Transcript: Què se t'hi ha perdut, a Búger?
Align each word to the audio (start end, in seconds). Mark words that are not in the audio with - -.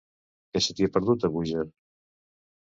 Què 0.55 0.61
se 0.67 0.75
t'hi 0.79 0.87
ha 0.87 0.91
perdut, 0.97 1.27
a 1.29 1.33
Búger? 1.37 1.69